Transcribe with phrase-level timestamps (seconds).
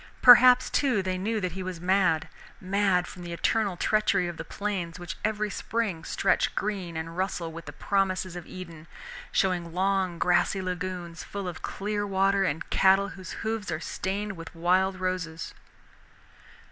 [0.23, 2.27] Perhaps, too, they knew that he was mad,
[2.59, 7.51] mad from the eternal treachery of the plains, which every spring stretch green and rustle
[7.51, 8.87] with the promises of Eden,
[9.31, 14.55] showing long grassy lagoons full of clear water and cattle whose hoofs are stained with
[14.55, 15.53] wild roses.